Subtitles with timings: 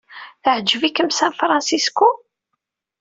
[0.43, 2.07] Teɛjeb-iken San Francisco?